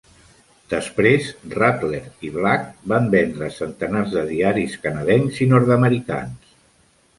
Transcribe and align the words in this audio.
Després, 0.69 1.27
Radler 1.55 1.99
i 2.29 2.31
Black 2.39 2.81
van 2.95 3.11
vendre 3.17 3.51
centenars 3.59 4.17
de 4.17 4.25
diaris 4.33 4.81
canadencs 4.89 5.41
i 5.47 5.51
nord-americans. 5.55 6.61